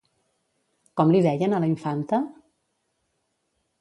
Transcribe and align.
Com 1.01 1.11
li 1.15 1.21
deien 1.27 1.53
a 1.57 1.61
la 1.65 1.69
infanta? 1.73 2.21